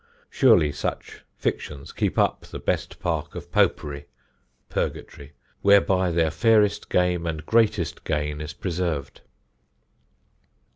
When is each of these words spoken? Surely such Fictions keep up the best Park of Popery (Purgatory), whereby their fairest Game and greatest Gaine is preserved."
Surely 0.31 0.71
such 0.71 1.21
Fictions 1.37 1.91
keep 1.91 2.17
up 2.17 2.41
the 2.47 2.57
best 2.57 2.99
Park 2.99 3.35
of 3.35 3.51
Popery 3.51 4.07
(Purgatory), 4.67 5.33
whereby 5.61 6.09
their 6.09 6.31
fairest 6.31 6.89
Game 6.89 7.27
and 7.27 7.45
greatest 7.45 8.03
Gaine 8.03 8.41
is 8.41 8.53
preserved." 8.53 9.21